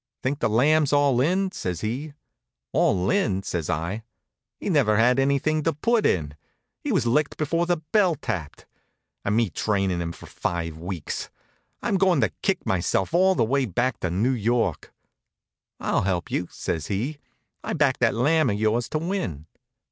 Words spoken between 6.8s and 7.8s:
He was licked before the